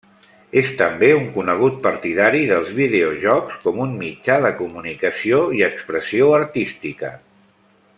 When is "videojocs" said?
2.79-3.61